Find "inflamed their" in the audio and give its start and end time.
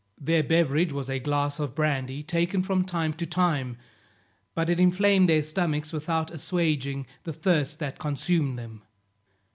4.79-5.43